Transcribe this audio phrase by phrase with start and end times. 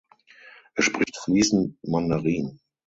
[0.73, 2.59] Er spricht fließend Mandarin.